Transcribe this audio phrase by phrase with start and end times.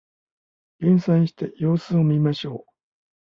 [0.79, 2.71] 減産して様子を見ましょう